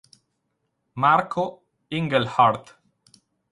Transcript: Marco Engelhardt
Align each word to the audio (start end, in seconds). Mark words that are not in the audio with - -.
Marco 0.95 1.61
Engelhardt 1.91 2.73